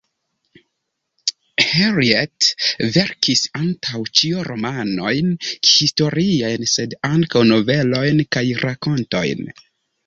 Henriette 1.71 2.87
verkis 2.95 3.43
antaŭ 3.61 4.01
ĉio 4.21 4.47
romanojn 4.49 5.31
historiajn 5.75 6.71
sed 6.75 6.99
ankaŭ 7.15 7.47
novelojn 7.55 8.29
kaj 8.37 8.47
rakontojn. 8.67 9.49